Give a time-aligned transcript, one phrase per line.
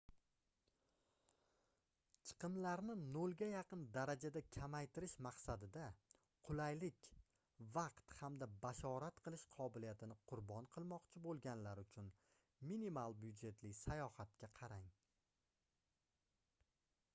[2.29, 5.83] chiqimlarni nolga yaqin darajada kamaytirish maqsadida
[6.47, 7.09] qulaylik
[7.75, 12.11] vaqt hamda bashorat qilish qobiliyatini qurbon qilmoqchi boʻlganlar uchun
[12.73, 14.89] minimal byudjetli sayohatga qarang